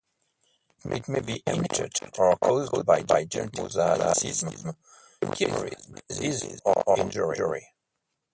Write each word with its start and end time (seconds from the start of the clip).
It 0.85 1.07
may 1.09 1.19
be 1.19 1.43
inherited, 1.45 2.17
or 2.17 2.35
caused 2.37 2.83
by 2.87 3.03
genetic 3.03 3.51
mosaicism, 3.51 4.75
chimerism, 5.25 5.99
disease, 6.07 6.59
or 6.65 6.99
injury. 6.99 7.67